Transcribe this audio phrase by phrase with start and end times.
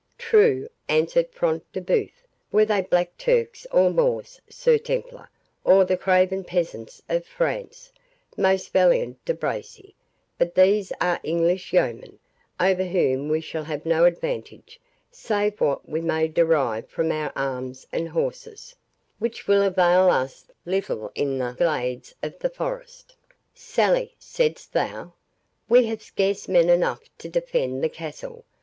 [0.17, 2.09] "True," answered Front de Bœuf;
[2.51, 5.29] "were they black Turks or Moors, Sir Templar,
[5.63, 7.93] or the craven peasants of France,
[8.35, 9.93] most valiant De Bracy;
[10.39, 12.17] but these are English yeomen,
[12.59, 17.85] over whom we shall have no advantage, save what we may derive from our arms
[17.91, 18.75] and horses,
[19.19, 23.15] which will avail us little in the glades of the forest.
[23.53, 25.13] Sally, saidst thou?
[25.69, 28.43] we have scarce men enough to defend the castle.